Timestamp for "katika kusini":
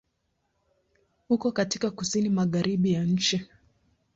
1.51-2.29